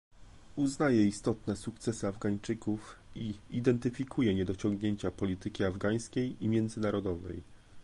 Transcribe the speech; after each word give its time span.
Uznaje 0.55 1.05
istotne 1.07 1.55
sukcesy 1.55 2.07
Afgańczyków 2.07 2.95
i 3.15 3.33
identyfikuje 3.49 4.35
niedociągnięcia 4.35 5.11
polityki 5.11 5.63
afgańskiej 5.63 6.35
i 6.45 6.47
międzynarodowej 6.47 7.43